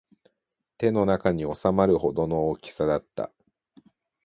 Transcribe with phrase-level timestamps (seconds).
[0.79, 3.31] 手の中に収まるほどの大きさだった